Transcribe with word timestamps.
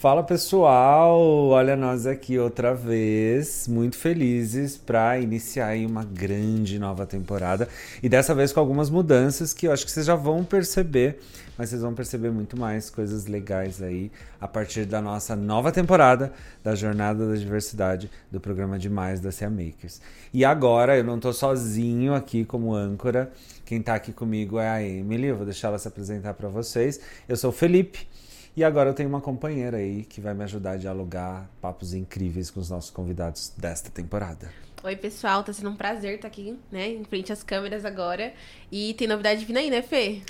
Fala 0.00 0.22
pessoal, 0.22 1.20
olha 1.48 1.76
nós 1.76 2.06
aqui 2.06 2.38
outra 2.38 2.74
vez, 2.74 3.68
muito 3.68 3.98
felizes 3.98 4.74
para 4.74 5.20
iniciar 5.20 5.66
aí 5.66 5.84
uma 5.84 6.02
grande 6.02 6.78
nova 6.78 7.04
temporada 7.04 7.68
e 8.02 8.08
dessa 8.08 8.34
vez 8.34 8.50
com 8.50 8.60
algumas 8.60 8.88
mudanças 8.88 9.52
que 9.52 9.68
eu 9.68 9.72
acho 9.72 9.84
que 9.84 9.92
vocês 9.92 10.06
já 10.06 10.14
vão 10.14 10.42
perceber, 10.42 11.20
mas 11.58 11.68
vocês 11.68 11.82
vão 11.82 11.92
perceber 11.92 12.30
muito 12.30 12.58
mais 12.58 12.88
coisas 12.88 13.26
legais 13.26 13.82
aí 13.82 14.10
a 14.40 14.48
partir 14.48 14.86
da 14.86 15.02
nossa 15.02 15.36
nova 15.36 15.70
temporada 15.70 16.32
da 16.64 16.74
Jornada 16.74 17.28
da 17.28 17.34
Diversidade 17.34 18.10
do 18.32 18.40
programa 18.40 18.78
Demais 18.78 19.20
da 19.20 19.30
Cia 19.30 19.50
Makers. 19.50 20.00
E 20.32 20.46
agora 20.46 20.96
eu 20.96 21.04
não 21.04 21.20
tô 21.20 21.30
sozinho 21.30 22.14
aqui 22.14 22.46
como 22.46 22.74
âncora, 22.74 23.30
quem 23.66 23.82
tá 23.82 23.96
aqui 23.96 24.14
comigo 24.14 24.58
é 24.58 24.66
a 24.66 24.82
Emily, 24.82 25.26
eu 25.26 25.36
vou 25.36 25.44
deixar 25.44 25.68
ela 25.68 25.78
se 25.78 25.86
apresentar 25.86 26.32
para 26.32 26.48
vocês. 26.48 26.98
Eu 27.28 27.36
sou 27.36 27.50
o 27.50 27.52
Felipe. 27.52 28.08
E 28.56 28.64
agora 28.64 28.90
eu 28.90 28.94
tenho 28.94 29.08
uma 29.08 29.20
companheira 29.20 29.76
aí 29.76 30.02
que 30.02 30.20
vai 30.20 30.34
me 30.34 30.42
ajudar 30.42 30.72
a 30.72 30.76
dialogar 30.76 31.48
papos 31.60 31.94
incríveis 31.94 32.50
com 32.50 32.58
os 32.58 32.68
nossos 32.68 32.90
convidados 32.90 33.52
desta 33.56 33.90
temporada. 33.90 34.50
Oi, 34.82 34.96
pessoal, 34.96 35.44
tá 35.44 35.52
sendo 35.52 35.70
um 35.70 35.76
prazer 35.76 36.16
estar 36.16 36.28
aqui, 36.28 36.58
né, 36.72 36.88
em 36.88 37.04
frente 37.04 37.32
às 37.32 37.42
câmeras 37.42 37.84
agora. 37.84 38.32
E 38.72 38.94
tem 38.94 39.06
novidade 39.06 39.44
vindo 39.44 39.58
aí, 39.58 39.70
né, 39.70 39.82
Fê? 39.82 40.22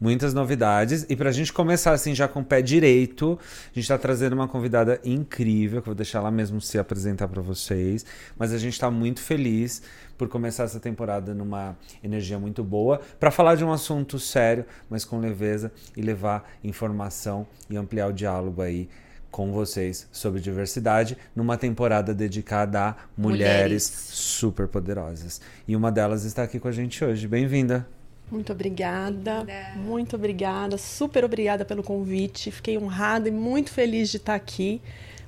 Muitas 0.00 0.34
novidades. 0.34 1.06
E 1.08 1.16
para 1.16 1.30
a 1.30 1.32
gente 1.32 1.52
começar 1.52 1.92
assim 1.92 2.14
já 2.14 2.28
com 2.28 2.40
o 2.40 2.44
pé 2.44 2.62
direito, 2.62 3.38
a 3.40 3.74
gente 3.74 3.84
está 3.84 3.98
trazendo 3.98 4.34
uma 4.34 4.48
convidada 4.48 5.00
incrível, 5.04 5.82
que 5.82 5.88
eu 5.88 5.92
vou 5.92 5.94
deixar 5.94 6.20
lá 6.20 6.30
mesmo 6.30 6.60
se 6.60 6.78
apresentar 6.78 7.28
para 7.28 7.42
vocês. 7.42 8.04
Mas 8.38 8.52
a 8.52 8.58
gente 8.58 8.74
está 8.74 8.90
muito 8.90 9.20
feliz 9.20 9.82
por 10.16 10.28
começar 10.28 10.64
essa 10.64 10.80
temporada 10.80 11.34
numa 11.34 11.76
energia 12.02 12.38
muito 12.38 12.64
boa, 12.64 13.00
para 13.20 13.30
falar 13.30 13.54
de 13.54 13.64
um 13.64 13.72
assunto 13.72 14.18
sério, 14.18 14.64
mas 14.88 15.04
com 15.04 15.18
leveza 15.18 15.70
e 15.96 16.00
levar 16.00 16.50
informação 16.64 17.46
e 17.68 17.76
ampliar 17.76 18.08
o 18.08 18.12
diálogo 18.12 18.62
aí 18.62 18.88
com 19.30 19.52
vocês 19.52 20.08
sobre 20.10 20.40
diversidade 20.40 21.18
numa 21.34 21.58
temporada 21.58 22.14
dedicada 22.14 22.80
a 22.80 22.96
mulheres, 23.18 23.18
mulheres. 23.18 23.82
super 23.84 24.66
poderosas. 24.66 25.42
E 25.68 25.76
uma 25.76 25.92
delas 25.92 26.24
está 26.24 26.42
aqui 26.42 26.58
com 26.58 26.68
a 26.68 26.72
gente 26.72 27.04
hoje. 27.04 27.28
Bem-vinda. 27.28 27.95
Muito 28.30 28.52
obrigada, 28.52 29.46
muito 29.76 30.16
obrigada, 30.16 30.76
super 30.76 31.24
obrigada 31.24 31.64
pelo 31.64 31.82
convite. 31.82 32.50
Fiquei 32.50 32.76
honrada 32.76 33.28
e 33.28 33.32
muito 33.32 33.70
feliz 33.70 34.10
de 34.10 34.16
estar 34.16 34.34
aqui 34.34 34.80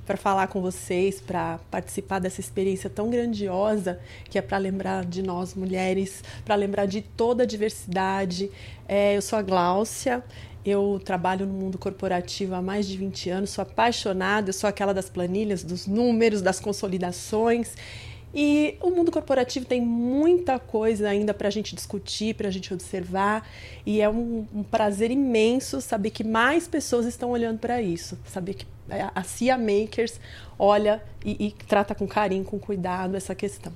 para 0.05 0.17
falar 0.17 0.47
com 0.47 0.59
vocês, 0.59 1.21
para 1.21 1.59
participar 1.69 2.19
dessa 2.19 2.41
experiência 2.41 2.89
tão 2.89 3.09
grandiosa 3.09 3.99
que 4.29 4.37
é 4.39 4.41
para 4.41 4.57
lembrar 4.57 5.05
de 5.05 5.21
nós 5.21 5.53
mulheres, 5.53 6.23
para 6.43 6.55
lembrar 6.55 6.87
de 6.87 7.01
toda 7.01 7.43
a 7.43 7.45
diversidade. 7.45 8.49
É, 8.87 9.15
eu 9.15 9.21
sou 9.21 9.39
a 9.39 9.41
Gláucia, 9.43 10.23
eu 10.65 10.99
trabalho 11.05 11.45
no 11.45 11.53
mundo 11.53 11.77
corporativo 11.77 12.55
há 12.55 12.61
mais 12.61 12.87
de 12.87 12.97
20 12.97 13.29
anos, 13.29 13.49
sou 13.51 13.61
apaixonada, 13.61 14.49
eu 14.49 14.53
sou 14.53 14.67
aquela 14.67 14.93
das 14.93 15.09
planilhas, 15.09 15.63
dos 15.63 15.87
números, 15.87 16.41
das 16.41 16.59
consolidações. 16.59 17.75
E 18.33 18.77
o 18.81 18.91
mundo 18.91 19.11
corporativo 19.11 19.65
tem 19.65 19.81
muita 19.81 20.59
coisa 20.59 21.09
ainda 21.09 21.33
para 21.33 21.47
a 21.47 21.51
gente 21.51 21.75
discutir, 21.75 22.35
para 22.35 22.47
a 22.47 22.51
gente 22.51 22.71
observar, 22.73 23.47
e 23.85 24.01
é 24.01 24.09
um, 24.09 24.45
um, 24.53 24.63
prazer 24.63 25.09
imenso 25.09 25.81
saber 25.81 26.11
que 26.11 26.23
mais 26.23 26.67
pessoas 26.67 27.05
estão 27.05 27.31
olhando 27.31 27.57
para 27.57 27.81
isso, 27.81 28.17
saber 28.25 28.53
que 28.53 28.67
a 29.15 29.23
CIA 29.23 29.57
Makers 29.57 30.19
olha 30.57 31.01
e, 31.25 31.47
e 31.47 31.51
trata 31.67 31.95
com 31.95 32.07
carinho, 32.07 32.43
com 32.43 32.59
cuidado 32.59 33.15
essa 33.15 33.33
questão. 33.33 33.73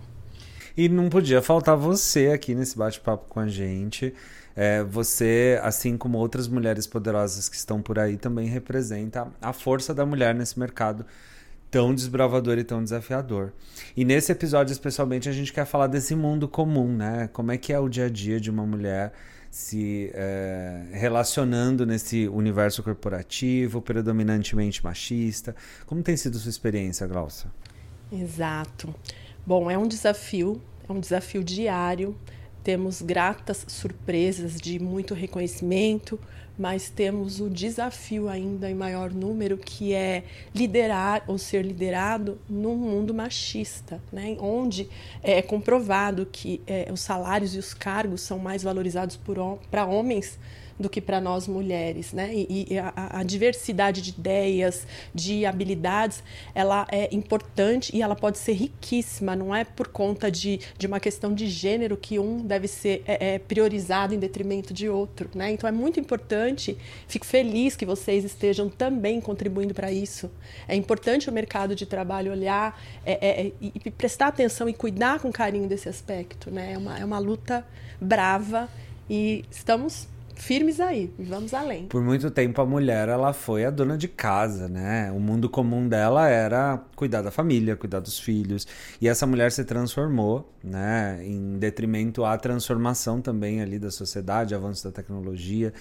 E 0.76 0.90
não 0.90 1.10
podia 1.10 1.42
faltar 1.42 1.78
você 1.78 2.28
aqui 2.28 2.56
nesse 2.56 2.78
bate-papo 2.78 3.26
com 3.30 3.40
a 3.40 3.48
gente. 3.48 4.14
É, 4.56 4.84
você, 4.84 5.60
assim 5.64 5.98
como 5.98 6.18
outras 6.18 6.48
mulheres 6.48 6.86
poderosas 6.86 7.50
que 7.50 7.56
estão 7.56 7.82
por 7.82 7.98
aí, 7.98 8.18
também 8.18 8.48
representa 8.48 9.28
a 9.42 9.54
força 9.54 9.94
da 9.94 10.06
mulher 10.06 10.34
nesse 10.34 10.60
mercado 10.60 11.06
tão 11.74 11.92
desbravador 11.92 12.60
e 12.60 12.64
tão 12.64 12.84
desafiador. 12.84 13.52
E 13.98 14.06
nesse 14.06 14.32
episódio, 14.32 14.72
especialmente, 14.72 15.28
a 15.28 15.32
gente 15.32 15.52
quer 15.52 15.66
falar 15.66 15.88
desse 15.88 16.16
mundo 16.16 16.48
comum, 16.48 16.96
né? 16.96 17.28
Como 17.34 17.52
é 17.52 17.58
que 17.58 17.74
é 17.74 17.80
o 17.80 17.90
dia 17.90 18.06
a 18.06 18.10
dia 18.10 18.40
de 18.40 18.52
uma 18.52 18.64
mulher 18.64 19.12
se 19.50 20.12
é, 20.14 20.84
relacionando 20.92 21.84
nesse 21.84 22.28
universo 22.28 22.84
corporativo, 22.84 23.82
predominantemente 23.82 24.84
machista. 24.84 25.56
Como 25.88 26.04
tem 26.04 26.16
sido 26.16 26.38
sua 26.38 26.52
experiência, 26.52 27.08
Glaucia? 27.08 27.50
Exato. 28.12 28.94
Bom, 29.44 29.70
é 29.70 29.78
um 29.78 29.88
desafio, 29.88 30.62
é 30.88 30.94
um 30.94 31.00
desafio 31.00 31.44
diário. 31.44 32.16
Temos 32.64 33.02
gratas 33.02 33.66
surpresas 33.68 34.62
de 34.62 34.80
muito 34.80 35.16
reconhecimento, 35.16 36.20
mas 36.58 36.90
temos 36.90 37.40
o 37.40 37.50
desafio 37.50 38.30
ainda 38.30 38.70
em 38.70 38.76
maior 38.76 39.12
número 39.12 39.58
que 39.58 39.94
é 39.94 40.24
liderar 40.54 41.24
ou 41.28 41.38
ser 41.38 41.66
liderado 41.66 42.40
num 42.48 42.76
mundo 42.76 43.14
machista, 43.14 44.02
né? 44.12 44.38
onde 44.40 44.90
é 45.22 45.42
comprovado 45.42 46.28
que 46.32 46.62
é, 46.68 46.90
os 46.92 47.02
salários 47.02 47.56
e 47.56 47.60
os 47.60 47.74
cargos 47.74 48.22
são 48.22 48.38
mais 48.38 48.64
valorizados 48.64 49.20
para 49.70 49.86
homens 49.86 50.38
do 50.80 50.90
que 50.90 51.00
para 51.00 51.22
nós 51.22 51.48
mulheres, 51.48 52.14
né? 52.14 52.32
E, 52.34 52.68
e 52.70 52.80
a, 52.80 52.94
a, 52.96 53.24
diversidade 53.24 54.02
de 54.02 54.10
ideias, 54.12 54.88
de 55.14 55.46
habilidades, 55.46 56.24
ela 56.54 56.88
é 56.92 57.14
importante 57.14 57.96
e 57.96 58.02
ela 58.02 58.16
pode 58.16 58.38
ser 58.38 58.54
riquíssima. 58.54 59.36
Não 59.36 59.54
é 59.54 59.64
por 59.64 59.88
conta 59.88 60.32
de, 60.32 60.60
de 60.78 60.88
uma 60.88 61.00
questão 61.00 61.34
de 61.34 61.48
gênero 61.48 61.96
que 61.96 62.20
um 62.20 62.46
deve 62.46 62.68
ser 62.68 63.04
é, 63.06 63.36
é, 63.36 63.40
priorizado 63.40 64.14
em 64.14 64.20
detrimento 64.20 64.74
de 64.74 64.90
outro, 64.90 65.30
né? 65.36 65.52
Então 65.52 65.68
é 65.68 65.72
muito 65.72 66.00
importante. 66.00 66.78
Fico 67.08 67.26
feliz 67.26 67.76
que 67.76 67.86
vocês 67.86 68.24
estejam 68.24 68.70
também 68.70 69.22
contribuindo 69.22 69.74
para 69.74 69.92
isso. 69.92 70.30
É 70.68 70.76
importante 70.76 71.30
o 71.30 71.34
mercado 71.34 71.76
de 71.76 71.86
trabalho 71.86 72.32
olhar 72.32 72.82
é, 73.06 73.14
é, 73.14 73.52
e, 73.62 73.74
e 73.86 73.92
prestar 73.92 74.28
atenção 74.28 74.68
e 74.68 74.74
cuidar 74.74 75.20
com 75.20 75.32
carinho 75.32 75.68
desse 75.68 75.88
aspecto, 75.88 76.50
né? 76.50 76.74
É 76.74 76.78
uma, 76.78 77.00
é 77.00 77.06
uma 77.06 77.20
luta 77.20 77.66
brava 78.00 78.70
e 79.10 79.46
estamos 79.52 80.08
firmes 80.36 80.80
aí, 80.80 81.14
vamos 81.18 81.54
além. 81.54 81.88
Por 81.88 82.02
muito 82.04 82.30
tempo 82.32 82.62
a 82.62 82.66
mulher 82.66 83.10
ela 83.10 83.34
foi 83.34 83.66
a 83.66 83.70
dona 83.70 83.98
de 83.98 84.08
casa, 84.08 84.68
né? 84.68 85.12
O 85.12 85.20
mundo 85.20 85.50
comum 85.50 85.88
dela 85.88 86.28
era 86.28 86.82
cuidar 86.96 87.22
da 87.22 87.32
família, 87.32 87.76
cuidar 87.76 88.00
dos 88.00 88.20
filhos. 88.20 88.68
E 89.00 89.08
essa 89.08 89.26
mulher 89.26 89.52
se 89.52 89.64
transformou, 89.64 90.52
né, 90.64 91.20
em 91.24 91.58
detrimento 91.58 92.24
à 92.26 92.38
transformação 92.38 93.22
também 93.22 93.62
ali 93.62 93.80
da 93.80 93.92
sociedade, 93.92 94.56
avanço 94.56 94.84
da 94.84 94.92
tecnologia. 94.92 95.74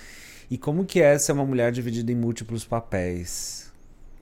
E 0.51 0.59
como 0.59 0.85
que 0.85 1.01
é 1.01 1.19
ser 1.19 1.33
uma 1.33 1.47
mulher 1.47 1.73
dividida 1.73 2.13
em 2.13 2.17
múltiplos 2.17 2.65
papéis? 2.65 3.73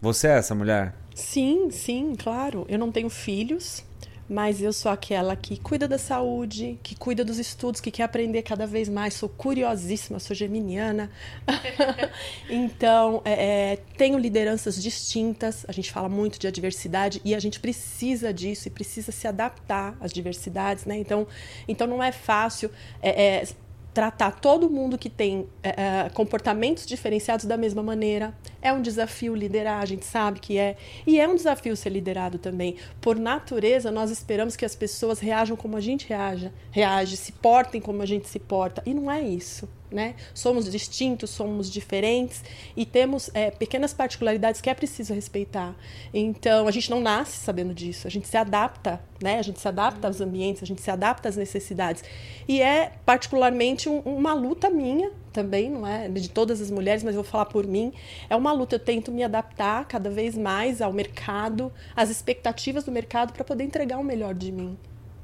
Você 0.00 0.28
é 0.28 0.38
essa 0.38 0.54
mulher? 0.54 0.94
Sim, 1.14 1.70
sim, 1.70 2.14
claro. 2.16 2.64
Eu 2.68 2.78
não 2.78 2.90
tenho 2.90 3.10
filhos, 3.10 3.84
mas 4.30 4.62
eu 4.62 4.72
sou 4.72 4.92
aquela 4.92 5.34
que 5.34 5.58
cuida 5.58 5.88
da 5.88 5.98
saúde, 5.98 6.78
que 6.84 6.94
cuida 6.94 7.24
dos 7.24 7.36
estudos, 7.36 7.80
que 7.80 7.90
quer 7.90 8.04
aprender 8.04 8.42
cada 8.42 8.64
vez 8.64 8.88
mais. 8.88 9.14
Sou 9.14 9.28
curiosíssima, 9.28 10.20
sou 10.20 10.36
geminiana. 10.36 11.10
então, 12.48 13.20
é, 13.24 13.72
é, 13.72 13.76
tenho 13.96 14.16
lideranças 14.16 14.80
distintas. 14.80 15.64
A 15.66 15.72
gente 15.72 15.90
fala 15.90 16.08
muito 16.08 16.38
de 16.38 16.46
adversidade 16.46 17.20
e 17.24 17.34
a 17.34 17.40
gente 17.40 17.58
precisa 17.58 18.32
disso 18.32 18.68
e 18.68 18.70
precisa 18.70 19.10
se 19.10 19.26
adaptar 19.26 19.96
às 20.00 20.12
diversidades, 20.12 20.84
né? 20.84 20.96
Então, 20.96 21.26
então 21.66 21.88
não 21.88 22.00
é 22.00 22.12
fácil. 22.12 22.70
É, 23.02 23.40
é 23.40 23.46
tratar 23.92 24.32
todo 24.32 24.70
mundo 24.70 24.96
que 24.96 25.10
tem 25.10 25.46
é, 25.62 26.08
comportamentos 26.14 26.86
diferenciados 26.86 27.44
da 27.44 27.56
mesma 27.56 27.82
maneira. 27.82 28.34
É 28.62 28.72
um 28.72 28.80
desafio 28.80 29.34
liderar, 29.34 29.82
a 29.82 29.86
gente 29.86 30.04
sabe 30.04 30.40
que 30.40 30.58
é. 30.58 30.76
E 31.06 31.20
é 31.20 31.28
um 31.28 31.34
desafio 31.34 31.76
ser 31.76 31.90
liderado 31.90 32.38
também. 32.38 32.76
Por 33.00 33.16
natureza, 33.16 33.90
nós 33.90 34.10
esperamos 34.10 34.56
que 34.56 34.64
as 34.64 34.74
pessoas 34.74 35.18
reajam 35.18 35.56
como 35.56 35.76
a 35.76 35.80
gente 35.80 36.08
reaja, 36.08 36.52
reage, 36.70 37.16
se 37.16 37.32
portem 37.32 37.80
como 37.80 38.02
a 38.02 38.06
gente 38.06 38.28
se 38.28 38.38
porta. 38.38 38.82
E 38.86 38.94
não 38.94 39.10
é 39.10 39.22
isso 39.22 39.68
né? 39.90 40.14
Somos 40.32 40.70
distintos, 40.70 41.30
somos 41.30 41.70
diferentes 41.70 42.44
e 42.76 42.86
temos 42.86 43.30
é, 43.34 43.50
pequenas 43.50 43.92
particularidades 43.92 44.60
que 44.60 44.70
é 44.70 44.74
preciso 44.74 45.12
respeitar. 45.12 45.74
Então, 46.14 46.68
a 46.68 46.70
gente 46.70 46.90
não 46.90 47.00
nasce 47.00 47.38
sabendo 47.38 47.74
disso, 47.74 48.06
a 48.06 48.10
gente 48.10 48.28
se 48.28 48.36
adapta, 48.36 49.00
né? 49.22 49.38
A 49.38 49.42
gente 49.42 49.60
se 49.60 49.68
adapta 49.68 50.06
aos 50.06 50.20
ambientes, 50.20 50.62
a 50.62 50.66
gente 50.66 50.80
se 50.80 50.90
adapta 50.90 51.28
às 51.28 51.36
necessidades. 51.36 52.04
E 52.46 52.62
é 52.62 52.92
particularmente 53.04 53.88
um, 53.88 53.98
uma 54.00 54.32
luta 54.32 54.70
minha 54.70 55.10
também, 55.32 55.70
não 55.70 55.86
é 55.86 56.08
de 56.08 56.28
todas 56.28 56.60
as 56.60 56.70
mulheres, 56.70 57.02
mas 57.02 57.14
vou 57.14 57.24
falar 57.24 57.46
por 57.46 57.66
mim. 57.66 57.92
É 58.28 58.36
uma 58.36 58.52
luta, 58.52 58.76
eu 58.76 58.80
tento 58.80 59.12
me 59.12 59.22
adaptar 59.22 59.84
cada 59.86 60.10
vez 60.10 60.36
mais 60.36 60.80
ao 60.80 60.92
mercado, 60.92 61.72
às 61.94 62.10
expectativas 62.10 62.84
do 62.84 62.92
mercado 62.92 63.32
para 63.32 63.44
poder 63.44 63.64
entregar 63.64 63.98
o 63.98 64.04
melhor 64.04 64.34
de 64.34 64.52
mim. 64.52 64.76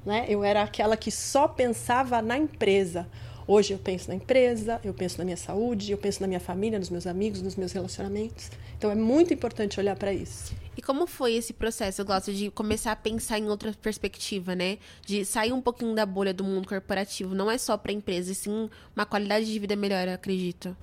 Né? 0.04 0.24
Eu 0.28 0.44
era 0.44 0.62
aquela 0.62 0.96
que 0.96 1.10
só 1.10 1.48
pensava 1.48 2.22
na 2.22 2.38
empresa. 2.38 3.08
Hoje 3.48 3.72
eu 3.72 3.78
penso 3.78 4.08
na 4.08 4.16
empresa, 4.16 4.80
eu 4.82 4.92
penso 4.92 5.18
na 5.18 5.24
minha 5.24 5.36
saúde, 5.36 5.92
eu 5.92 5.98
penso 5.98 6.20
na 6.20 6.26
minha 6.26 6.40
família, 6.40 6.80
nos 6.80 6.90
meus 6.90 7.06
amigos, 7.06 7.40
nos 7.40 7.54
meus 7.54 7.70
relacionamentos. 7.70 8.50
Então 8.76 8.90
é 8.90 8.94
muito 8.96 9.32
importante 9.32 9.78
olhar 9.78 9.94
para 9.94 10.12
isso. 10.12 10.52
E 10.76 10.82
como 10.82 11.06
foi 11.06 11.34
esse 11.34 11.52
processo, 11.52 12.00
eu 12.00 12.04
gosto 12.04 12.32
de 12.32 12.50
começar 12.50 12.90
a 12.90 12.96
pensar 12.96 13.38
em 13.38 13.48
outra 13.48 13.72
perspectiva, 13.80 14.56
né? 14.56 14.78
De 15.06 15.24
sair 15.24 15.52
um 15.52 15.60
pouquinho 15.60 15.94
da 15.94 16.04
bolha 16.04 16.34
do 16.34 16.42
mundo 16.42 16.66
corporativo. 16.66 17.36
Não 17.36 17.48
é 17.48 17.56
só 17.56 17.76
para 17.76 17.92
a 17.92 17.94
empresa, 17.94 18.32
e 18.32 18.34
sim 18.34 18.68
uma 18.94 19.06
qualidade 19.06 19.46
de 19.46 19.58
vida 19.60 19.76
melhor, 19.76 20.08
eu 20.08 20.14
acredito. 20.14 20.76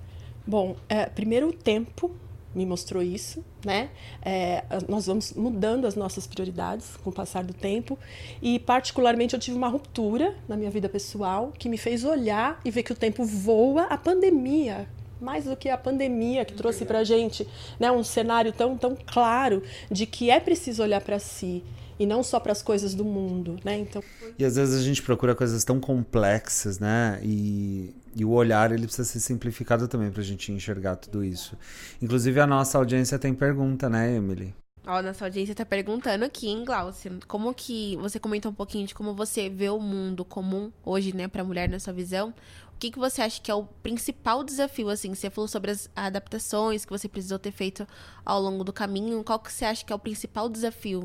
Bom, 0.46 0.74
é, 0.88 1.04
primeiro 1.06 1.48
o 1.48 1.52
tempo 1.52 2.10
me 2.54 2.64
mostrou 2.64 3.02
isso, 3.02 3.44
né? 3.64 3.90
É, 4.22 4.64
nós 4.88 5.06
vamos 5.06 5.32
mudando 5.32 5.86
as 5.86 5.94
nossas 5.94 6.26
prioridades 6.26 6.96
com 7.02 7.10
o 7.10 7.12
passar 7.12 7.44
do 7.44 7.52
tempo 7.52 7.98
e 8.40 8.58
particularmente 8.58 9.34
eu 9.34 9.40
tive 9.40 9.56
uma 9.56 9.68
ruptura 9.68 10.34
na 10.48 10.56
minha 10.56 10.70
vida 10.70 10.88
pessoal 10.88 11.52
que 11.58 11.68
me 11.68 11.76
fez 11.76 12.04
olhar 12.04 12.60
e 12.64 12.70
ver 12.70 12.82
que 12.82 12.92
o 12.92 12.96
tempo 12.96 13.24
voa. 13.24 13.84
A 13.84 13.98
pandemia 13.98 14.88
mais 15.20 15.44
do 15.44 15.56
que 15.56 15.68
a 15.68 15.78
pandemia 15.78 16.44
que 16.44 16.52
trouxe 16.52 16.84
para 16.84 17.02
gente 17.02 17.48
né, 17.80 17.90
um 17.90 18.04
cenário 18.04 18.52
tão, 18.52 18.76
tão 18.76 18.96
claro 19.06 19.62
de 19.90 20.06
que 20.06 20.30
é 20.30 20.38
preciso 20.38 20.82
olhar 20.82 21.00
para 21.00 21.18
si 21.18 21.64
e 21.98 22.06
não 22.06 22.22
só 22.22 22.38
para 22.40 22.52
as 22.52 22.62
coisas 22.62 22.94
do 22.94 23.04
mundo, 23.04 23.56
né? 23.64 23.78
Então 23.78 24.02
e 24.38 24.44
às 24.44 24.56
vezes 24.56 24.80
a 24.80 24.82
gente 24.82 25.00
procura 25.02 25.34
coisas 25.34 25.64
tão 25.64 25.78
complexas, 25.80 26.78
né? 26.78 27.20
E, 27.22 27.94
e 28.14 28.24
o 28.24 28.30
olhar 28.30 28.70
ele 28.72 28.86
precisa 28.86 29.04
ser 29.08 29.20
simplificado 29.20 29.88
também 29.88 30.10
para 30.10 30.20
a 30.20 30.24
gente 30.24 30.52
enxergar 30.52 30.96
tudo 30.96 31.24
isso. 31.24 31.56
Inclusive 32.00 32.40
a 32.40 32.46
nossa 32.46 32.78
audiência 32.78 33.18
tem 33.18 33.34
pergunta, 33.34 33.88
né, 33.88 34.16
Emily? 34.16 34.54
Ó, 34.86 35.00
nossa 35.00 35.24
audiência 35.24 35.54
tá 35.54 35.64
perguntando 35.64 36.26
aqui, 36.26 36.46
hein, 36.46 36.62
Glaucia? 36.62 37.10
Como 37.26 37.54
que 37.54 37.96
você 37.96 38.20
comentou 38.20 38.50
um 38.50 38.54
pouquinho 38.54 38.86
de 38.86 38.94
como 38.94 39.14
você 39.14 39.48
vê 39.48 39.70
o 39.70 39.80
mundo 39.80 40.26
comum 40.26 40.70
hoje, 40.84 41.16
né, 41.16 41.26
para 41.26 41.42
mulher 41.42 41.70
na 41.70 41.80
sua 41.80 41.92
visão? 41.92 42.34
O 42.74 42.78
que, 42.78 42.90
que 42.90 42.98
você 42.98 43.22
acha 43.22 43.40
que 43.40 43.50
é 43.50 43.54
o 43.54 43.64
principal 43.64 44.44
desafio, 44.44 44.90
assim? 44.90 45.14
Você 45.14 45.30
falou 45.30 45.48
sobre 45.48 45.70
as 45.70 45.88
adaptações 45.96 46.84
que 46.84 46.90
você 46.90 47.08
precisou 47.08 47.38
ter 47.38 47.52
feito 47.52 47.86
ao 48.26 48.40
longo 48.40 48.62
do 48.62 48.72
caminho. 48.74 49.24
Qual 49.24 49.38
que 49.38 49.50
você 49.50 49.64
acha 49.64 49.84
que 49.84 49.92
é 49.92 49.96
o 49.96 49.98
principal 49.98 50.50
desafio? 50.50 51.04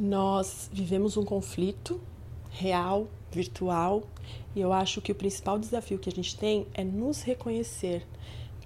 Nós 0.00 0.70
vivemos 0.72 1.18
um 1.18 1.24
conflito 1.24 2.00
real, 2.50 3.08
virtual, 3.32 4.02
e 4.54 4.60
eu 4.60 4.72
acho 4.72 5.00
que 5.00 5.12
o 5.12 5.14
principal 5.14 5.58
desafio 5.58 5.98
que 5.98 6.08
a 6.08 6.12
gente 6.12 6.36
tem 6.36 6.66
é 6.74 6.84
nos 6.84 7.22
reconhecer 7.22 8.06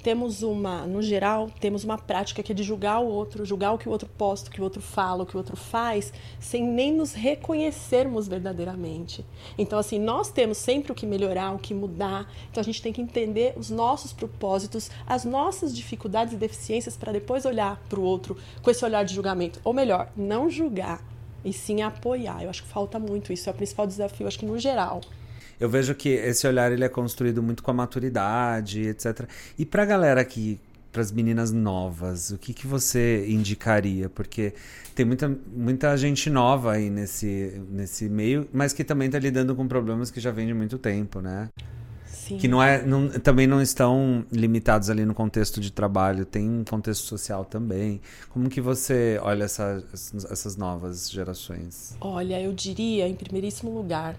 temos 0.04 0.42
uma, 0.42 0.86
no 0.86 1.00
geral, 1.00 1.50
temos 1.58 1.82
uma 1.82 1.96
prática 1.96 2.42
que 2.42 2.52
é 2.52 2.54
de 2.54 2.62
julgar 2.62 3.00
o 3.00 3.06
outro, 3.06 3.42
julgar 3.46 3.72
o 3.72 3.78
que 3.78 3.88
o 3.88 3.90
outro 3.90 4.06
posta, 4.06 4.50
o 4.50 4.52
que 4.52 4.60
o 4.60 4.64
outro 4.64 4.82
fala, 4.82 5.22
o 5.22 5.26
que 5.26 5.34
o 5.34 5.38
outro 5.38 5.56
faz, 5.56 6.12
sem 6.38 6.62
nem 6.62 6.92
nos 6.92 7.14
reconhecermos 7.14 8.28
verdadeiramente. 8.28 9.24
Então, 9.56 9.78
assim, 9.78 9.98
nós 9.98 10.30
temos 10.30 10.58
sempre 10.58 10.92
o 10.92 10.94
que 10.94 11.06
melhorar, 11.06 11.52
o 11.52 11.58
que 11.58 11.72
mudar. 11.72 12.30
Então, 12.50 12.60
a 12.60 12.64
gente 12.64 12.82
tem 12.82 12.92
que 12.92 13.00
entender 13.00 13.54
os 13.56 13.70
nossos 13.70 14.12
propósitos, 14.12 14.90
as 15.06 15.24
nossas 15.24 15.74
dificuldades 15.74 16.34
e 16.34 16.36
deficiências 16.36 16.98
para 16.98 17.10
depois 17.10 17.46
olhar 17.46 17.82
para 17.88 17.98
o 17.98 18.02
outro 18.02 18.36
com 18.62 18.70
esse 18.70 18.84
olhar 18.84 19.06
de 19.06 19.14
julgamento. 19.14 19.58
Ou 19.64 19.72
melhor, 19.72 20.12
não 20.14 20.50
julgar 20.50 21.02
e 21.44 21.52
sim 21.52 21.82
apoiar. 21.82 22.42
Eu 22.42 22.50
acho 22.50 22.62
que 22.62 22.68
falta 22.68 22.98
muito 22.98 23.32
isso. 23.32 23.48
É 23.48 23.52
o 23.52 23.54
principal 23.54 23.86
desafio, 23.86 24.26
acho 24.26 24.38
que 24.38 24.46
no 24.46 24.58
geral 24.58 25.00
eu 25.58 25.68
vejo 25.68 25.94
que 25.94 26.08
esse 26.08 26.46
olhar 26.46 26.72
ele 26.72 26.84
é 26.84 26.88
construído 26.88 27.42
muito 27.42 27.62
com 27.62 27.70
a 27.70 27.74
maturidade, 27.74 28.82
etc. 28.88 29.28
E 29.58 29.64
pra 29.64 29.84
galera 29.84 30.24
que 30.24 30.60
para 30.94 31.02
as 31.02 31.10
meninas 31.10 31.50
novas, 31.50 32.30
o 32.30 32.38
que, 32.38 32.54
que 32.54 32.68
você 32.68 33.26
indicaria? 33.28 34.08
Porque 34.08 34.54
tem 34.94 35.04
muita, 35.04 35.28
muita 35.52 35.96
gente 35.96 36.30
nova 36.30 36.74
aí 36.74 36.88
nesse, 36.88 37.60
nesse 37.68 38.08
meio, 38.08 38.48
mas 38.52 38.72
que 38.72 38.84
também 38.84 39.06
está 39.06 39.18
lidando 39.18 39.56
com 39.56 39.66
problemas 39.66 40.08
que 40.12 40.20
já 40.20 40.30
vêm 40.30 40.46
de 40.46 40.54
muito 40.54 40.78
tempo, 40.78 41.20
né? 41.20 41.48
Sim. 42.26 42.38
Que 42.38 42.48
não 42.48 42.62
é, 42.62 42.82
não, 42.82 43.08
também 43.10 43.46
não 43.46 43.60
estão 43.60 44.24
limitados 44.32 44.88
ali 44.88 45.04
no 45.04 45.12
contexto 45.12 45.60
de 45.60 45.70
trabalho, 45.70 46.24
tem 46.24 46.48
um 46.48 46.64
contexto 46.64 47.02
social 47.02 47.44
também. 47.44 48.00
Como 48.30 48.48
que 48.48 48.62
você 48.62 49.20
olha 49.22 49.44
essa, 49.44 49.84
essas 49.92 50.56
novas 50.56 51.10
gerações? 51.10 51.94
Olha, 52.00 52.40
eu 52.40 52.54
diria, 52.54 53.06
em 53.06 53.14
primeiríssimo 53.14 53.70
lugar, 53.70 54.16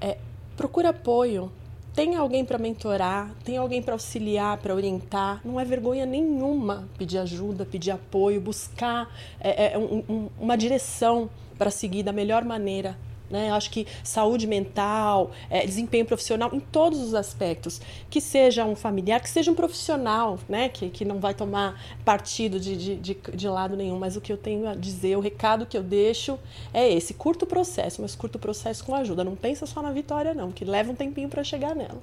é 0.00 0.18
procura 0.56 0.90
apoio. 0.90 1.50
Tem 1.92 2.14
alguém 2.14 2.44
para 2.44 2.58
mentorar, 2.58 3.34
tem 3.42 3.56
alguém 3.56 3.82
para 3.82 3.94
auxiliar, 3.94 4.58
para 4.58 4.72
orientar. 4.72 5.40
Não 5.44 5.58
é 5.58 5.64
vergonha 5.64 6.06
nenhuma 6.06 6.86
pedir 6.96 7.18
ajuda, 7.18 7.66
pedir 7.66 7.90
apoio, 7.90 8.40
buscar 8.40 9.12
é, 9.40 9.72
é, 9.72 9.78
um, 9.78 10.04
um, 10.08 10.28
uma 10.38 10.56
direção 10.56 11.28
para 11.58 11.72
seguir 11.72 12.04
da 12.04 12.12
melhor 12.12 12.44
maneira. 12.44 12.96
Né? 13.30 13.50
Eu 13.50 13.54
acho 13.54 13.70
que 13.70 13.86
saúde 14.02 14.46
mental, 14.46 15.30
é, 15.50 15.64
desempenho 15.66 16.04
profissional, 16.04 16.50
em 16.52 16.60
todos 16.60 17.00
os 17.00 17.14
aspectos. 17.14 17.80
Que 18.08 18.20
seja 18.20 18.64
um 18.64 18.76
familiar, 18.76 19.20
que 19.20 19.28
seja 19.28 19.50
um 19.50 19.54
profissional, 19.54 20.38
né? 20.48 20.68
que, 20.68 20.88
que 20.90 21.04
não 21.04 21.18
vai 21.18 21.34
tomar 21.34 21.80
partido 22.04 22.58
de, 22.58 22.76
de, 22.76 22.96
de, 22.96 23.16
de 23.34 23.48
lado 23.48 23.76
nenhum. 23.76 23.98
Mas 23.98 24.16
o 24.16 24.20
que 24.20 24.32
eu 24.32 24.36
tenho 24.36 24.68
a 24.68 24.74
dizer, 24.74 25.16
o 25.16 25.20
recado 25.20 25.66
que 25.66 25.76
eu 25.76 25.82
deixo 25.82 26.38
é 26.72 26.90
esse: 26.92 27.14
curto 27.14 27.46
processo, 27.46 28.02
mas 28.02 28.14
curto 28.14 28.38
processo 28.38 28.84
com 28.84 28.94
ajuda. 28.94 29.24
Não 29.24 29.36
pensa 29.36 29.66
só 29.66 29.82
na 29.82 29.90
vitória, 29.90 30.34
não, 30.34 30.52
que 30.52 30.64
leva 30.64 30.90
um 30.90 30.94
tempinho 30.94 31.28
para 31.28 31.42
chegar 31.42 31.74
nela. 31.74 32.00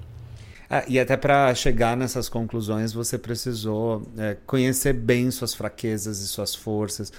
Ah, 0.68 0.84
e 0.88 0.98
até 0.98 1.16
para 1.16 1.54
chegar 1.54 1.96
nessas 1.96 2.28
conclusões, 2.28 2.92
você 2.92 3.18
precisou 3.18 4.02
é, 4.16 4.36
conhecer 4.46 4.94
bem 4.94 5.30
suas 5.30 5.54
fraquezas 5.54 6.20
e 6.20 6.26
suas 6.26 6.54
forças 6.54 7.12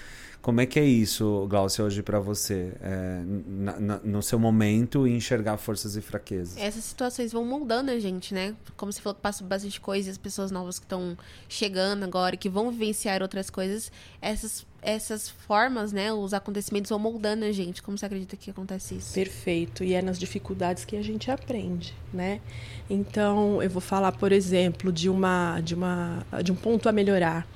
como 0.46 0.62
é 0.62 0.66
que 0.68 0.80
é 0.80 0.86
isso, 0.86 1.48
Glaucia, 1.50 1.84
hoje 1.84 2.04
para 2.04 2.20
você? 2.20 2.72
É, 2.80 3.24
na, 3.48 3.80
na, 3.80 3.98
no 4.04 4.22
seu 4.22 4.38
momento, 4.38 5.08
enxergar 5.08 5.58
forças 5.58 5.96
e 5.96 6.02
fraquezas? 6.02 6.56
Essas 6.56 6.84
situações 6.84 7.32
vão 7.32 7.44
moldando 7.44 7.90
a 7.90 7.98
gente, 7.98 8.32
né? 8.32 8.54
Como 8.78 8.94
você 8.94 9.02
falou 9.02 9.16
que 9.16 9.22
passa 9.22 9.44
bastante 9.44 9.82
coisas, 9.82 10.20
pessoas 10.20 10.52
novas 10.52 10.78
que 10.78 10.86
estão 10.86 11.18
chegando 11.50 12.04
agora, 12.04 12.38
que 12.38 12.48
vão 12.48 12.70
vivenciar 12.70 13.24
outras 13.24 13.50
coisas. 13.50 13.92
Essas, 14.22 14.68
essas 14.84 15.30
formas, 15.30 15.92
né? 15.92 16.14
Os 16.14 16.32
acontecimentos 16.32 16.90
vão 16.90 17.00
moldando 17.00 17.44
a 17.44 17.52
gente. 17.52 17.82
Como 17.82 17.98
você 17.98 18.06
acredita 18.06 18.38
que 18.38 18.52
acontece 18.52 18.98
isso? 18.98 19.16
Perfeito. 19.16 19.84
E 19.84 19.96
é 19.96 20.02
nas 20.04 20.20
dificuldades 20.20 20.86
que 20.86 20.96
a 20.96 21.02
gente 21.02 21.32
aprende, 21.32 21.96
né? 22.14 22.40
Então, 22.88 23.64
eu 23.64 23.70
vou 23.72 23.82
falar, 23.82 24.12
por 24.12 24.32
exemplo, 24.32 24.94
de, 24.94 25.10
uma, 25.10 25.60
de, 25.62 25.74
uma, 25.74 26.24
de 26.44 26.52
um 26.52 26.56
ponto 26.56 26.88
a 26.88 26.92
melhorar. 26.92 27.48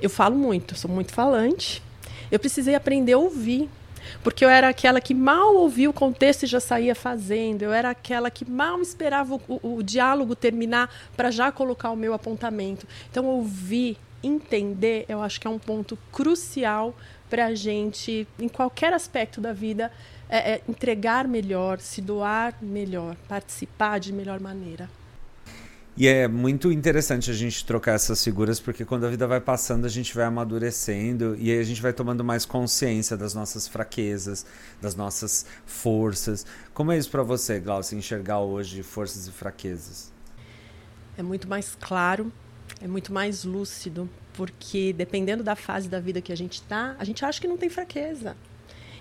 Eu 0.00 0.10
falo 0.10 0.36
muito, 0.36 0.74
sou 0.74 0.90
muito 0.90 1.12
falante, 1.12 1.80
eu 2.32 2.40
precisei 2.40 2.74
aprender 2.74 3.12
a 3.12 3.18
ouvir. 3.18 3.70
Porque 4.24 4.44
eu 4.44 4.48
era 4.48 4.68
aquela 4.68 5.00
que 5.00 5.14
mal 5.14 5.54
ouvia 5.54 5.88
o 5.88 5.92
contexto 5.92 6.42
e 6.42 6.46
já 6.46 6.58
saía 6.58 6.94
fazendo. 6.94 7.62
Eu 7.62 7.72
era 7.72 7.90
aquela 7.90 8.32
que 8.32 8.44
mal 8.44 8.82
esperava 8.82 9.36
o, 9.36 9.40
o, 9.62 9.76
o 9.76 9.82
diálogo 9.82 10.34
terminar 10.34 10.92
para 11.16 11.30
já 11.30 11.52
colocar 11.52 11.90
o 11.90 11.96
meu 11.96 12.12
apontamento. 12.12 12.84
Então, 13.08 13.24
ouvir, 13.26 13.96
entender, 14.22 15.04
eu 15.08 15.22
acho 15.22 15.40
que 15.40 15.46
é 15.46 15.50
um 15.50 15.58
ponto 15.58 15.96
crucial 16.10 16.94
para 17.30 17.46
a 17.46 17.54
gente, 17.54 18.26
em 18.38 18.48
qualquer 18.48 18.92
aspecto 18.92 19.40
da 19.40 19.52
vida, 19.52 19.90
é, 20.28 20.54
é 20.54 20.62
entregar 20.68 21.26
melhor, 21.26 21.78
se 21.78 22.00
doar 22.00 22.54
melhor, 22.60 23.16
participar 23.28 24.00
de 24.00 24.12
melhor 24.12 24.40
maneira. 24.40 24.88
E 25.94 26.08
é 26.08 26.26
muito 26.26 26.72
interessante 26.72 27.30
a 27.30 27.34
gente 27.34 27.66
trocar 27.66 27.92
essas 27.92 28.24
figuras, 28.24 28.58
porque 28.58 28.82
quando 28.82 29.04
a 29.04 29.10
vida 29.10 29.26
vai 29.26 29.42
passando, 29.42 29.84
a 29.84 29.90
gente 29.90 30.14
vai 30.14 30.24
amadurecendo 30.24 31.36
e 31.38 31.50
aí 31.50 31.58
a 31.58 31.62
gente 31.62 31.82
vai 31.82 31.92
tomando 31.92 32.24
mais 32.24 32.46
consciência 32.46 33.14
das 33.14 33.34
nossas 33.34 33.68
fraquezas, 33.68 34.46
das 34.80 34.94
nossas 34.94 35.44
forças. 35.66 36.46
Como 36.72 36.92
é 36.92 36.96
isso 36.96 37.10
para 37.10 37.22
você, 37.22 37.60
Glaucia, 37.60 37.96
enxergar 37.96 38.40
hoje 38.40 38.82
forças 38.82 39.26
e 39.26 39.30
fraquezas? 39.30 40.10
É 41.18 41.22
muito 41.22 41.46
mais 41.46 41.76
claro, 41.78 42.32
é 42.80 42.88
muito 42.88 43.12
mais 43.12 43.44
lúcido, 43.44 44.08
porque 44.32 44.94
dependendo 44.94 45.42
da 45.42 45.54
fase 45.54 45.90
da 45.90 46.00
vida 46.00 46.22
que 46.22 46.32
a 46.32 46.36
gente 46.36 46.54
está, 46.54 46.96
a 46.98 47.04
gente 47.04 47.22
acha 47.22 47.38
que 47.38 47.46
não 47.46 47.58
tem 47.58 47.68
fraqueza. 47.68 48.34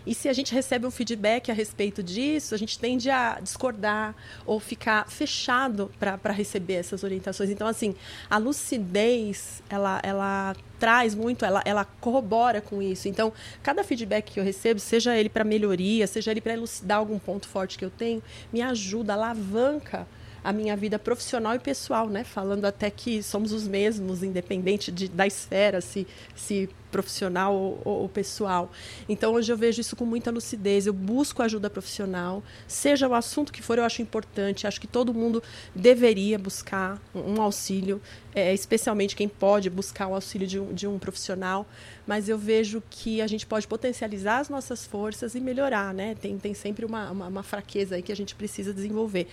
E 0.06 0.16
se 0.16 0.28
a 0.28 0.34
gente 0.34 0.54
recebe 0.54 0.86
um 0.86 0.92
feedback 0.92 1.52
a 1.52 1.54
respeito 1.54 2.02
disso, 2.02 2.56
a 2.56 2.58
gente 2.58 2.78
tende 2.80 3.10
a 3.10 3.40
discordar 3.42 4.16
ou 4.46 4.60
ficar 4.60 5.08
fechado 5.10 5.92
para 6.00 6.32
receber 6.32 6.76
essas 6.76 7.04
orientações. 7.04 7.50
Então, 7.50 7.68
assim, 7.68 7.96
a 8.30 8.38
lucidez, 8.38 9.62
ela, 9.70 10.00
ela 10.04 10.56
traz 10.80 11.14
muito, 11.14 11.46
ela, 11.46 11.62
ela 11.64 11.86
corrobora 11.86 12.62
com 12.62 12.82
isso. 12.82 13.08
Então, 13.08 13.32
cada 13.62 13.84
feedback 13.84 14.32
que 14.32 14.40
eu 14.40 14.44
recebo, 14.44 14.80
seja 14.80 15.16
ele 15.16 15.30
para 15.30 15.44
melhoria, 15.44 16.08
seja 16.08 16.32
ele 16.32 16.42
para 16.42 16.54
elucidar 16.54 16.98
algum 16.98 17.20
ponto 17.20 17.48
forte 17.48 17.78
que 17.78 17.86
eu 17.86 17.92
tenho, 17.92 18.24
me 18.52 18.62
ajuda, 18.62 19.14
alavanca 19.14 20.08
a 20.44 20.52
minha 20.52 20.76
vida 20.76 20.98
profissional 20.98 21.56
e 21.56 21.60
pessoal, 21.60 22.08
né? 22.08 22.24
Falando 22.24 22.66
até 22.66 22.90
que 22.90 23.22
somos 23.22 23.52
os 23.52 23.68
mesmos, 23.68 24.24
independente 24.24 24.92
de, 24.92 25.08
da 25.08 25.28
esfera, 25.28 25.82
se, 25.82 26.08
se 26.36 26.70
profissional 26.92 27.56
ou, 27.56 27.82
ou, 27.86 28.10
pessoal. 28.10 28.70
Então 29.08 29.34
hoje 29.34 29.52
eu 29.52 29.58
vejo 29.58 29.80
isso 29.80 29.96
com 29.96 30.06
muita 30.06 30.30
lucidez. 30.30 30.86
Eu 30.86 30.94
busco 30.94 31.42
ajuda 31.42 31.70
profissional, 31.70 32.44
seja 32.68 33.08
o 33.08 33.14
assunto 33.14 33.52
que 33.52 33.62
for, 33.62 33.78
eu 33.78 33.86
acho 33.86 34.02
importante. 34.02 34.68
Acho 34.68 34.80
que 34.80 34.88
todo 34.88 35.14
mundo 35.14 35.42
deveria 35.74 36.38
buscar 36.38 37.02
um, 37.16 37.42
auxílio, 37.42 38.02
é, 38.36 38.54
especialmente 38.54 39.16
quem 39.16 39.30
pode 39.30 39.70
buscar 39.70 40.08
o 40.08 40.14
auxílio 40.14 40.46
de 40.46 40.60
um, 40.60 40.74
de 40.74 40.86
um 40.88 41.00
profissional. 41.00 41.66
Mas 42.06 42.28
eu 42.28 42.38
vejo 42.38 42.84
que 42.90 43.22
a 43.22 43.28
gente 43.28 43.46
pode 43.46 43.68
potencializar 43.68 44.40
as 44.40 44.50
nossas 44.50 44.86
forças 44.86 45.34
e 45.34 45.40
melhorar, 45.40 45.94
né? 45.94 46.16
Tem, 46.16 46.38
tem 46.38 46.54
sempre 46.54 46.84
uma, 46.84 47.10
uma, 47.12 47.28
uma 47.28 47.44
fraqueza 47.44 47.96
aí 47.96 48.02
que 48.02 48.12
a 48.12 48.16
gente 48.16 48.36
precisa 48.36 48.74
desenvolver 48.74 49.28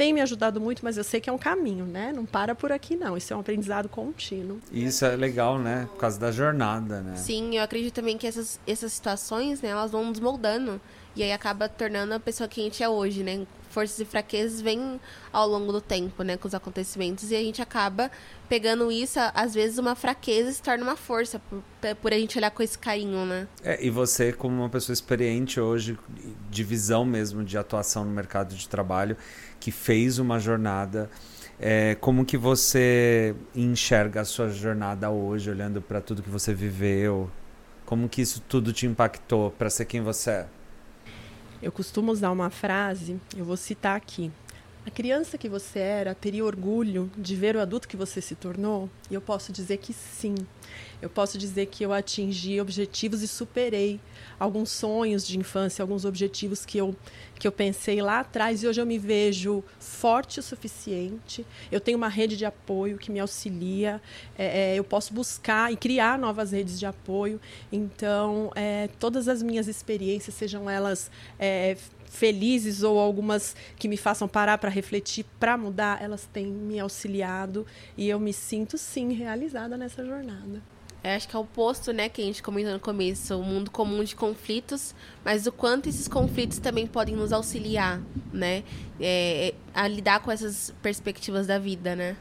tem 0.00 0.14
me 0.14 0.22
ajudado 0.22 0.58
muito, 0.62 0.82
mas 0.82 0.96
eu 0.96 1.04
sei 1.04 1.20
que 1.20 1.28
é 1.28 1.32
um 1.32 1.36
caminho, 1.36 1.84
né? 1.84 2.10
Não 2.10 2.24
para 2.24 2.54
por 2.54 2.72
aqui, 2.72 2.96
não. 2.96 3.18
Isso 3.18 3.34
é 3.34 3.36
um 3.36 3.40
aprendizado 3.40 3.86
contínuo. 3.86 4.58
Isso 4.72 5.04
é 5.04 5.14
legal, 5.14 5.58
né? 5.58 5.86
Por 5.92 5.98
causa 5.98 6.18
da 6.18 6.32
jornada, 6.32 7.02
né? 7.02 7.16
Sim, 7.16 7.58
eu 7.58 7.62
acredito 7.62 7.92
também 7.92 8.16
que 8.16 8.26
essas, 8.26 8.58
essas 8.66 8.94
situações, 8.94 9.60
né, 9.60 9.68
elas 9.68 9.90
vão 9.90 10.06
nos 10.06 10.18
moldando. 10.18 10.80
E 11.14 11.22
aí 11.22 11.30
acaba 11.30 11.68
tornando 11.68 12.14
a 12.14 12.18
pessoa 12.18 12.48
que 12.48 12.62
a 12.62 12.64
gente 12.64 12.82
é 12.82 12.88
hoje, 12.88 13.22
né? 13.22 13.46
Forças 13.70 13.98
e 14.00 14.04
fraquezas 14.04 14.60
vêm 14.60 15.00
ao 15.32 15.48
longo 15.48 15.72
do 15.72 15.80
tempo, 15.80 16.22
né, 16.22 16.36
com 16.36 16.46
os 16.46 16.54
acontecimentos, 16.54 17.30
e 17.30 17.36
a 17.36 17.40
gente 17.40 17.62
acaba 17.62 18.10
pegando 18.48 18.90
isso, 18.90 19.18
às 19.32 19.54
vezes 19.54 19.78
uma 19.78 19.94
fraqueza 19.94 20.52
se 20.52 20.60
torna 20.60 20.82
uma 20.82 20.96
força, 20.96 21.38
por, 21.38 21.62
por 22.02 22.12
a 22.12 22.18
gente 22.18 22.36
olhar 22.36 22.50
com 22.50 22.62
esse 22.62 22.78
carinho, 22.78 23.24
né? 23.24 23.46
É, 23.62 23.84
e 23.84 23.88
você, 23.88 24.32
como 24.32 24.56
uma 24.56 24.68
pessoa 24.68 24.92
experiente 24.92 25.60
hoje, 25.60 25.98
de 26.50 26.64
visão 26.64 27.04
mesmo, 27.04 27.44
de 27.44 27.56
atuação 27.56 28.04
no 28.04 28.10
mercado 28.10 28.54
de 28.54 28.68
trabalho, 28.68 29.16
que 29.58 29.70
fez 29.70 30.18
uma 30.18 30.38
jornada, 30.38 31.08
é, 31.60 31.94
como 32.00 32.24
que 32.24 32.36
você 32.38 33.34
enxerga 33.54 34.22
a 34.22 34.24
sua 34.24 34.48
jornada 34.48 35.10
hoje, 35.10 35.50
olhando 35.50 35.82
para 35.82 36.00
tudo 36.00 36.22
que 36.22 36.30
você 36.30 36.54
viveu? 36.54 37.30
Como 37.84 38.08
que 38.08 38.22
isso 38.22 38.42
tudo 38.48 38.72
te 38.72 38.86
impactou 38.86 39.50
para 39.50 39.68
ser 39.68 39.84
quem 39.84 40.00
você 40.00 40.30
é? 40.30 40.46
Eu 41.62 41.70
costumo 41.70 42.10
usar 42.10 42.30
uma 42.30 42.48
frase, 42.48 43.20
eu 43.36 43.44
vou 43.44 43.56
citar 43.56 43.96
aqui. 43.96 44.30
A 44.86 44.90
criança 44.90 45.36
que 45.36 45.46
você 45.46 45.78
era 45.78 46.14
teria 46.14 46.42
orgulho 46.42 47.10
de 47.16 47.36
ver 47.36 47.54
o 47.54 47.60
adulto 47.60 47.86
que 47.86 47.98
você 47.98 48.18
se 48.20 48.34
tornou? 48.34 48.88
E 49.10 49.14
eu 49.14 49.20
posso 49.20 49.52
dizer 49.52 49.76
que 49.76 49.92
sim. 49.92 50.34
Eu 51.02 51.10
posso 51.10 51.36
dizer 51.36 51.66
que 51.66 51.84
eu 51.84 51.92
atingi 51.92 52.58
objetivos 52.60 53.22
e 53.22 53.28
superei 53.28 54.00
alguns 54.38 54.70
sonhos 54.70 55.26
de 55.26 55.38
infância, 55.38 55.82
alguns 55.82 56.06
objetivos 56.06 56.64
que 56.64 56.78
eu, 56.78 56.96
que 57.38 57.46
eu 57.46 57.52
pensei 57.52 58.00
lá 58.00 58.20
atrás 58.20 58.62
e 58.62 58.66
hoje 58.66 58.80
eu 58.80 58.86
me 58.86 58.98
vejo 58.98 59.62
forte 59.78 60.40
o 60.40 60.42
suficiente. 60.42 61.46
Eu 61.70 61.80
tenho 61.80 61.98
uma 61.98 62.08
rede 62.08 62.34
de 62.36 62.46
apoio 62.46 62.96
que 62.96 63.10
me 63.10 63.20
auxilia. 63.20 64.00
É, 64.36 64.72
é, 64.72 64.78
eu 64.78 64.84
posso 64.84 65.12
buscar 65.12 65.70
e 65.70 65.76
criar 65.76 66.18
novas 66.18 66.52
redes 66.52 66.78
de 66.78 66.86
apoio. 66.86 67.38
Então, 67.70 68.50
é, 68.54 68.88
todas 68.98 69.28
as 69.28 69.42
minhas 69.42 69.68
experiências, 69.68 70.34
sejam 70.34 70.70
elas 70.70 71.10
é, 71.38 71.76
felizes 72.10 72.82
ou 72.82 72.98
algumas 72.98 73.56
que 73.76 73.88
me 73.88 73.96
façam 73.96 74.28
parar 74.28 74.58
para 74.58 74.68
refletir, 74.68 75.24
para 75.38 75.56
mudar, 75.56 76.02
elas 76.02 76.28
têm 76.30 76.46
me 76.46 76.78
auxiliado 76.78 77.64
e 77.96 78.08
eu 78.08 78.20
me 78.20 78.32
sinto 78.32 78.76
sim 78.76 79.12
realizada 79.12 79.76
nessa 79.76 80.04
jornada. 80.04 80.60
Eu 81.02 81.12
acho 81.12 81.26
que 81.26 81.34
é 81.34 81.38
o 81.38 81.42
oposto, 81.42 81.92
né, 81.94 82.10
que 82.10 82.20
a 82.20 82.24
gente 82.24 82.42
comentou 82.42 82.74
no 82.74 82.80
começo, 82.80 83.34
o 83.38 83.42
mundo 83.42 83.70
comum 83.70 84.04
de 84.04 84.14
conflitos, 84.14 84.94
mas 85.24 85.46
o 85.46 85.52
quanto 85.52 85.88
esses 85.88 86.06
conflitos 86.06 86.58
também 86.58 86.86
podem 86.86 87.16
nos 87.16 87.32
auxiliar, 87.32 88.02
né, 88.30 88.62
é, 89.00 89.54
a 89.72 89.88
lidar 89.88 90.20
com 90.20 90.30
essas 90.30 90.74
perspectivas 90.82 91.46
da 91.46 91.58
vida, 91.58 91.96
né. 91.96 92.16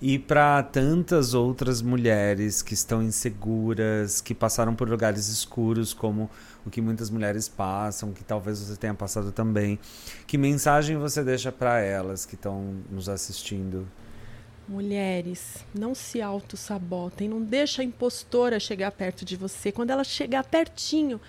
E 0.00 0.16
para 0.16 0.62
tantas 0.62 1.34
outras 1.34 1.82
mulheres 1.82 2.62
que 2.62 2.72
estão 2.72 3.02
inseguras, 3.02 4.20
que 4.20 4.32
passaram 4.32 4.72
por 4.72 4.88
lugares 4.88 5.26
escuros, 5.26 5.92
como 5.92 6.30
o 6.64 6.70
que 6.70 6.80
muitas 6.80 7.10
mulheres 7.10 7.48
passam, 7.48 8.12
que 8.12 8.22
talvez 8.22 8.60
você 8.60 8.76
tenha 8.76 8.94
passado 8.94 9.32
também, 9.32 9.76
que 10.24 10.38
mensagem 10.38 10.96
você 10.96 11.24
deixa 11.24 11.50
para 11.50 11.80
elas 11.80 12.24
que 12.24 12.36
estão 12.36 12.76
nos 12.88 13.08
assistindo? 13.08 13.88
Mulheres, 14.68 15.64
não 15.74 15.96
se 15.96 16.22
auto-sabotem, 16.22 17.28
não 17.28 17.42
deixa 17.42 17.82
a 17.82 17.84
impostora 17.84 18.60
chegar 18.60 18.92
perto 18.92 19.24
de 19.24 19.34
você. 19.34 19.72
Quando 19.72 19.90
ela 19.90 20.04
chegar 20.04 20.44
pertinho, 20.44 21.20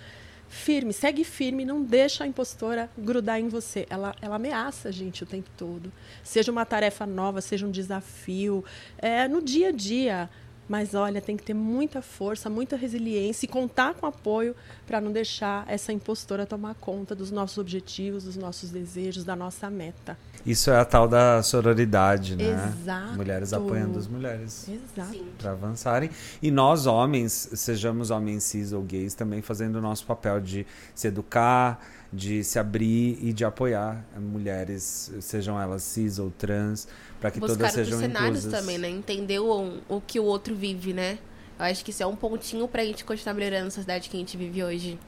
firme, 0.50 0.92
segue 0.92 1.22
firme, 1.22 1.64
não 1.64 1.80
deixa 1.80 2.24
a 2.24 2.26
impostora 2.26 2.90
grudar 2.98 3.40
em 3.40 3.48
você. 3.48 3.86
Ela, 3.88 4.14
ela 4.20 4.34
ameaça 4.34 4.88
a 4.88 4.92
gente 4.92 5.22
o 5.22 5.26
tempo 5.26 5.48
todo. 5.56 5.92
Seja 6.24 6.50
uma 6.50 6.66
tarefa 6.66 7.06
nova, 7.06 7.40
seja 7.40 7.64
um 7.64 7.70
desafio, 7.70 8.64
é, 8.98 9.28
no 9.28 9.40
dia 9.40 9.68
a 9.68 9.72
dia. 9.72 10.28
Mas 10.70 10.94
olha, 10.94 11.20
tem 11.20 11.36
que 11.36 11.42
ter 11.42 11.52
muita 11.52 12.00
força, 12.00 12.48
muita 12.48 12.76
resiliência 12.76 13.44
e 13.44 13.48
contar 13.48 13.92
com 13.94 14.06
apoio 14.06 14.54
para 14.86 15.00
não 15.00 15.10
deixar 15.10 15.64
essa 15.66 15.92
impostora 15.92 16.46
tomar 16.46 16.76
conta 16.76 17.12
dos 17.12 17.32
nossos 17.32 17.58
objetivos, 17.58 18.22
dos 18.22 18.36
nossos 18.36 18.70
desejos, 18.70 19.24
da 19.24 19.34
nossa 19.34 19.68
meta. 19.68 20.16
Isso 20.46 20.70
é 20.70 20.78
a 20.78 20.84
tal 20.84 21.08
da 21.08 21.42
sororidade, 21.42 22.36
né? 22.36 22.72
Exato. 22.80 23.16
Mulheres 23.16 23.52
apoiando 23.52 23.98
as 23.98 24.06
mulheres. 24.06 24.68
Exato. 24.68 25.18
Para 25.38 25.50
avançarem. 25.50 26.08
E 26.40 26.52
nós, 26.52 26.86
homens, 26.86 27.50
sejamos 27.52 28.12
homens 28.12 28.44
cis 28.44 28.72
ou 28.72 28.80
gays, 28.80 29.12
também 29.12 29.42
fazendo 29.42 29.74
o 29.74 29.80
nosso 29.80 30.06
papel 30.06 30.40
de 30.40 30.64
se 30.94 31.08
educar, 31.08 31.84
de 32.12 32.44
se 32.44 32.60
abrir 32.60 33.18
e 33.20 33.32
de 33.32 33.44
apoiar 33.44 34.04
mulheres, 34.16 35.12
sejam 35.20 35.60
elas 35.60 35.82
cis 35.82 36.20
ou 36.20 36.30
trans, 36.30 36.86
para 37.20 37.30
que 37.30 37.38
Buscar 37.38 37.56
todas 37.56 37.72
sejam 37.72 37.98
inclusas. 38.02 38.18
cenários 38.18 38.44
também, 38.46 38.78
né? 38.78 38.88
Entender 38.88 39.38
o, 39.38 39.78
o 39.88 40.00
que 40.00 40.18
o 40.18 40.24
outro 40.24 40.54
vive, 40.54 40.92
né? 40.92 41.18
Eu 41.58 41.66
acho 41.66 41.84
que 41.84 41.90
isso 41.90 42.02
é 42.02 42.06
um 42.06 42.16
pontinho 42.16 42.66
pra 42.66 42.82
gente 42.84 43.04
continuar 43.04 43.34
melhorando 43.34 43.66
a 43.66 43.70
sociedade 43.70 44.08
que 44.08 44.16
a 44.16 44.20
gente 44.20 44.36
vive 44.36 44.64
hoje. 44.64 44.98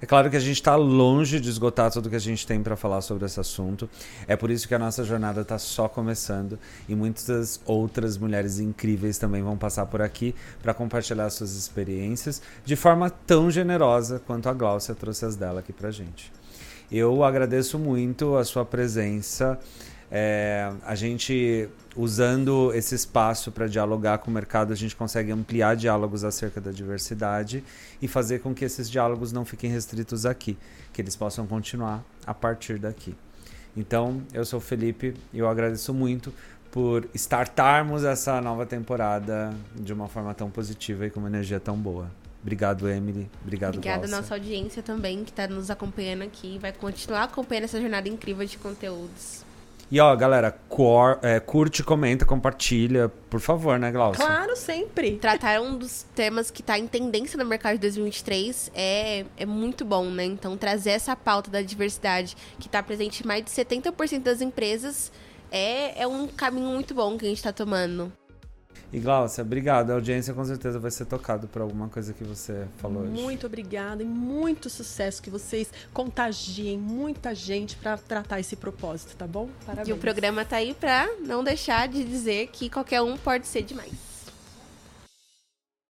É 0.00 0.04
claro 0.04 0.28
que 0.28 0.36
a 0.36 0.40
gente 0.40 0.56
está 0.56 0.76
longe 0.76 1.40
de 1.40 1.48
esgotar 1.48 1.90
tudo 1.90 2.10
que 2.10 2.16
a 2.16 2.20
gente 2.20 2.46
tem 2.46 2.62
para 2.62 2.76
falar 2.76 3.00
sobre 3.00 3.24
esse 3.24 3.40
assunto. 3.40 3.88
É 4.26 4.36
por 4.36 4.50
isso 4.50 4.68
que 4.68 4.74
a 4.74 4.78
nossa 4.78 5.02
jornada 5.04 5.40
está 5.40 5.58
só 5.58 5.88
começando 5.88 6.58
e 6.86 6.94
muitas 6.94 7.60
outras 7.64 8.18
mulheres 8.18 8.58
incríveis 8.58 9.16
também 9.16 9.42
vão 9.42 9.56
passar 9.56 9.86
por 9.86 10.02
aqui 10.02 10.34
para 10.62 10.74
compartilhar 10.74 11.30
suas 11.30 11.56
experiências 11.56 12.42
de 12.64 12.76
forma 12.76 13.08
tão 13.08 13.50
generosa 13.50 14.20
quanto 14.26 14.48
a 14.50 14.52
Gláucia 14.52 14.94
trouxe 14.94 15.24
as 15.24 15.34
dela 15.34 15.60
aqui 15.60 15.72
para 15.72 15.90
gente. 15.90 16.30
Eu 16.92 17.24
agradeço 17.24 17.78
muito 17.78 18.36
a 18.36 18.44
sua 18.44 18.64
presença. 18.64 19.58
É, 20.10 20.72
a 20.84 20.94
gente, 20.94 21.68
usando 21.96 22.72
esse 22.74 22.94
espaço 22.94 23.50
para 23.50 23.66
dialogar 23.66 24.18
com 24.18 24.30
o 24.30 24.34
mercado, 24.34 24.72
a 24.72 24.76
gente 24.76 24.94
consegue 24.94 25.32
ampliar 25.32 25.74
diálogos 25.76 26.24
acerca 26.24 26.60
da 26.60 26.70
diversidade 26.70 27.64
e 28.00 28.06
fazer 28.06 28.40
com 28.40 28.54
que 28.54 28.64
esses 28.64 28.88
diálogos 28.88 29.32
não 29.32 29.44
fiquem 29.44 29.70
restritos 29.70 30.24
aqui, 30.24 30.56
que 30.92 31.02
eles 31.02 31.16
possam 31.16 31.46
continuar 31.46 32.04
a 32.24 32.32
partir 32.32 32.78
daqui. 32.78 33.14
Então, 33.76 34.22
eu 34.32 34.44
sou 34.44 34.58
o 34.58 34.62
Felipe 34.62 35.14
e 35.32 35.38
eu 35.38 35.48
agradeço 35.48 35.92
muito 35.92 36.32
por 36.70 37.08
startarmos 37.14 38.04
essa 38.04 38.40
nova 38.40 38.64
temporada 38.64 39.52
de 39.74 39.92
uma 39.92 40.08
forma 40.08 40.34
tão 40.34 40.50
positiva 40.50 41.06
e 41.06 41.10
com 41.10 41.20
uma 41.20 41.28
energia 41.28 41.58
tão 41.58 41.76
boa. 41.76 42.10
Obrigado, 42.42 42.88
Emily. 42.88 43.28
Obrigado, 43.42 43.76
Obrigada 43.76 44.06
à 44.06 44.08
nossa 44.08 44.34
audiência 44.34 44.82
também, 44.82 45.24
que 45.24 45.30
está 45.30 45.48
nos 45.48 45.68
acompanhando 45.68 46.22
aqui 46.22 46.54
e 46.54 46.58
vai 46.58 46.72
continuar 46.72 47.24
acompanhando 47.24 47.64
essa 47.64 47.80
jornada 47.80 48.08
incrível 48.08 48.46
de 48.46 48.56
conteúdos. 48.56 49.45
E 49.88 50.00
ó, 50.00 50.14
galera, 50.16 50.50
cor, 50.68 51.18
é, 51.22 51.38
curte, 51.38 51.84
comenta, 51.84 52.24
compartilha, 52.24 53.08
por 53.30 53.38
favor, 53.38 53.78
né, 53.78 53.92
Glaucia? 53.92 54.24
Claro, 54.24 54.56
sempre. 54.56 55.16
Tratar 55.18 55.60
um 55.60 55.78
dos 55.78 56.04
temas 56.14 56.50
que 56.50 56.60
está 56.60 56.76
em 56.76 56.88
tendência 56.88 57.38
no 57.38 57.44
mercado 57.44 57.74
de 57.74 57.82
2023 57.82 58.72
é, 58.74 59.24
é 59.36 59.46
muito 59.46 59.84
bom, 59.84 60.06
né? 60.06 60.24
Então, 60.24 60.56
trazer 60.56 60.90
essa 60.90 61.14
pauta 61.14 61.52
da 61.52 61.62
diversidade 61.62 62.36
que 62.58 62.66
está 62.66 62.82
presente 62.82 63.22
em 63.22 63.26
mais 63.26 63.44
de 63.44 63.50
70% 63.50 64.22
das 64.22 64.40
empresas 64.40 65.12
é, 65.52 66.02
é 66.02 66.06
um 66.06 66.26
caminho 66.26 66.68
muito 66.68 66.92
bom 66.92 67.16
que 67.16 67.24
a 67.24 67.28
gente 67.28 67.38
está 67.38 67.52
tomando. 67.52 68.12
E 68.92 69.00
Glaucia, 69.00 69.42
obrigado. 69.42 69.90
A 69.90 69.94
audiência 69.94 70.32
com 70.32 70.44
certeza 70.44 70.78
vai 70.78 70.90
ser 70.90 71.06
tocado 71.06 71.48
por 71.48 71.62
alguma 71.62 71.88
coisa 71.88 72.12
que 72.12 72.24
você 72.24 72.66
falou 72.78 73.02
muito 73.02 73.14
hoje. 73.14 73.22
Muito 73.22 73.46
obrigada 73.46 74.02
e 74.02 74.06
muito 74.06 74.70
sucesso 74.70 75.22
que 75.22 75.30
vocês 75.30 75.72
contagiem 75.92 76.78
muita 76.78 77.34
gente 77.34 77.76
para 77.76 77.98
tratar 77.98 78.40
esse 78.40 78.56
propósito, 78.56 79.16
tá 79.16 79.26
bom? 79.26 79.48
Parabéns. 79.64 79.88
E 79.88 79.92
o 79.92 79.96
programa 79.96 80.44
tá 80.44 80.56
aí 80.56 80.74
para 80.74 81.08
não 81.20 81.42
deixar 81.42 81.88
de 81.88 82.04
dizer 82.04 82.48
que 82.48 82.70
qualquer 82.70 83.02
um 83.02 83.16
pode 83.16 83.46
ser 83.46 83.62
demais. 83.62 84.15